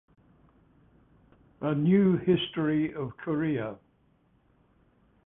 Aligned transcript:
A 1.61 1.75
New 1.75 2.17
History 2.17 2.91
of 2.91 3.15
Korea. 3.17 3.77